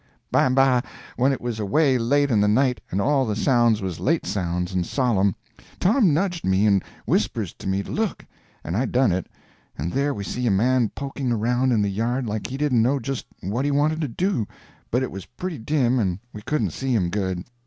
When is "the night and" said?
2.41-2.99